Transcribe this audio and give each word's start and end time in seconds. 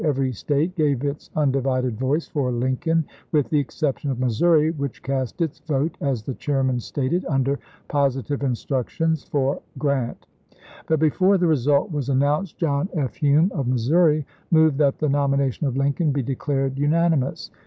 Every 0.03 0.31
State 0.33 0.73
gave 0.73 1.03
its 1.03 1.29
undivided 1.35 1.99
voice 1.99 2.25
for 2.27 2.51
Lincoln, 2.51 3.05
with 3.31 3.49
the 3.51 3.59
exception 3.59 4.09
of 4.09 4.17
Missouri, 4.19 4.71
which 4.71 5.03
cast 5.03 5.41
its 5.43 5.59
vote, 5.59 5.95
as 6.01 6.23
the 6.23 6.33
chairman 6.33 6.79
stated, 6.79 7.23
under 7.29 7.59
positive 7.87 8.41
instructions, 8.41 9.23
for 9.23 9.61
Grant. 9.77 10.25
But 10.87 10.99
before 10.99 11.37
the 11.37 11.45
result 11.45 11.91
was 11.91 12.09
announced 12.09 12.57
John 12.57 12.89
F. 12.95 13.13
Hume 13.17 13.51
of 13.53 13.67
Missouri 13.67 14.25
moved 14.49 14.79
that 14.79 14.97
the 14.97 15.07
nomination 15.07 15.67
of 15.67 15.77
Lincoln 15.77 16.11
be 16.11 16.23
declared 16.23 16.79
unanimous. 16.79 17.51